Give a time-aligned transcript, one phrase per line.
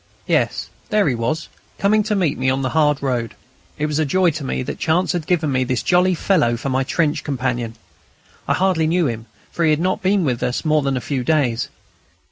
[0.25, 1.47] Yes, there he was,
[1.77, 3.35] coming to meet me on the hard road.
[3.77, 6.69] It was a joy to me that chance had given me this jolly fellow for
[6.69, 7.75] my trench companion.
[8.47, 11.23] I hardly knew him, for he had not been with us more than a few
[11.23, 11.69] days.